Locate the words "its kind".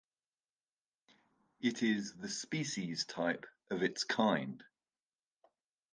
3.83-4.63